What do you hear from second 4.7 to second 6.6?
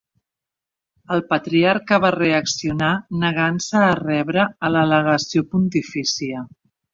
la legació pontifícia.